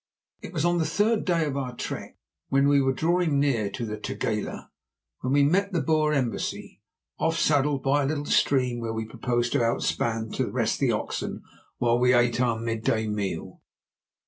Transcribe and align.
It 0.41 0.51
was 0.51 0.65
on 0.65 0.79
the 0.79 0.85
third 0.85 1.25
day 1.25 1.45
of 1.45 1.55
our 1.55 1.75
trek, 1.75 2.17
when 2.49 2.67
we 2.67 2.81
were 2.81 2.91
drawing 2.91 3.39
near 3.39 3.69
to 3.69 3.85
the 3.85 3.97
Tugela, 3.97 4.71
that 5.21 5.29
we 5.29 5.43
met 5.43 5.73
the 5.73 5.79
Boer 5.83 6.11
embassy, 6.11 6.81
off 7.19 7.37
saddled 7.37 7.83
by 7.83 8.01
a 8.01 8.07
little 8.07 8.25
stream 8.25 8.79
where 8.79 8.93
we 8.93 9.05
proposed 9.05 9.51
to 9.51 9.61
outspan 9.61 10.31
to 10.33 10.49
rest 10.49 10.79
the 10.79 10.91
oxen 10.91 11.43
while 11.77 11.99
we 11.99 12.15
ate 12.15 12.41
our 12.41 12.57
midday 12.59 13.05
meal. 13.07 13.61